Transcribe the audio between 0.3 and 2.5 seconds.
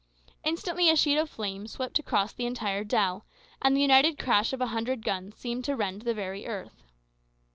Instantly a sheet of flame swept across the